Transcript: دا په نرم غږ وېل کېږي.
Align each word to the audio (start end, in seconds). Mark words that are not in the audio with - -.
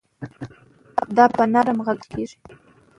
دا 1.15 1.25
په 1.35 1.41
نرم 1.53 1.77
غږ 1.85 1.99
وېل 1.99 2.09
کېږي. 2.11 2.37